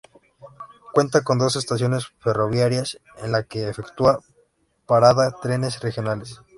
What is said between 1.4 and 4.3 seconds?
estaciones ferroviarias en la que efectúan